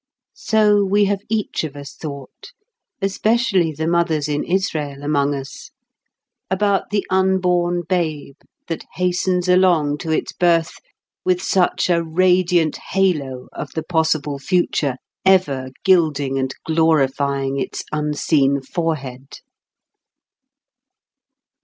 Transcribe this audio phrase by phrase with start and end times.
[0.33, 7.83] So we have each of us thought—especially the mothers in Israel among us—about the unborn
[7.87, 8.37] babe
[8.67, 10.71] that hastens along to its birth
[11.23, 18.59] with such a radiant halo of the possible future ever gilding and glorifying its unseen
[18.59, 19.41] forehead.